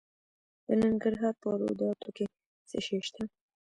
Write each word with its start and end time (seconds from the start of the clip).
د 0.65 0.69
ننګرهار 0.81 1.33
په 1.41 1.47
روداتو 1.61 2.09
کې 2.17 2.25
څه 2.69 2.77
شی 2.85 2.99
شته؟ 3.07 3.23